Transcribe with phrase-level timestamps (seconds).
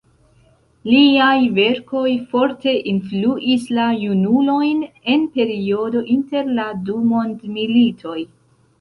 [0.93, 4.83] Liaj verkoj forte influis la junulojn
[5.17, 8.21] en periodo inter la du mondmilitoj.